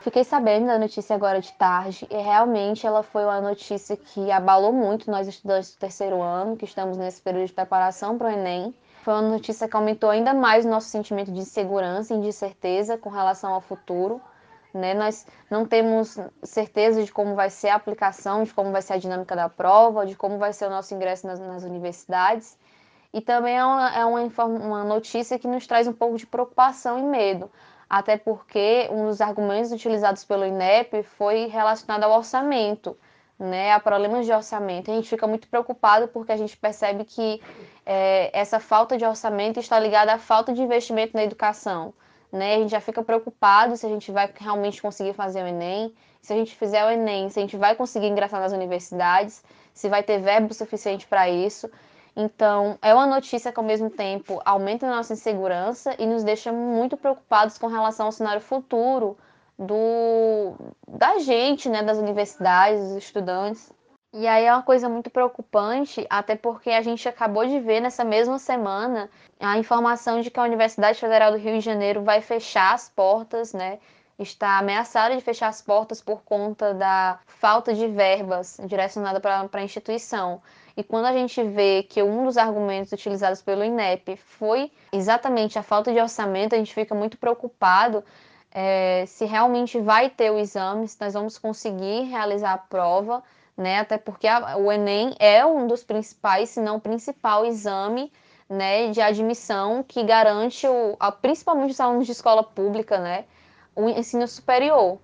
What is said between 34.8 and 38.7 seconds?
A gente fica muito preocupado porque a gente percebe que é, essa